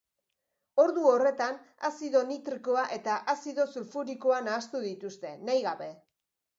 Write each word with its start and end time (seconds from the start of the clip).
Ordu 0.83 1.03
horretan 1.09 1.59
azido 1.91 2.23
nitrikoa 2.31 2.87
eta 2.97 3.21
azido 3.37 3.69
sulfurikoa 3.77 4.43
nahastu 4.51 4.87
dituzte, 4.91 5.39
nahi 5.49 5.67
gabe. 5.73 5.97